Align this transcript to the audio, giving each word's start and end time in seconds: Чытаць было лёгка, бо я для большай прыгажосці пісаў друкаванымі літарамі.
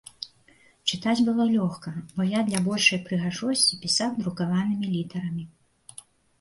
Чытаць 0.93 1.21
было 1.27 1.45
лёгка, 1.57 1.93
бо 2.15 2.21
я 2.29 2.39
для 2.49 2.63
большай 2.69 3.03
прыгажосці 3.11 3.81
пісаў 3.85 4.19
друкаванымі 4.25 4.93
літарамі. 4.99 5.43